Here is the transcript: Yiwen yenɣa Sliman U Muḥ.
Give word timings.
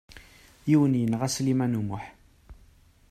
Yiwen 0.69 0.93
yenɣa 1.01 1.27
Sliman 1.35 1.77
U 1.79 1.81
Muḥ. 1.87 2.03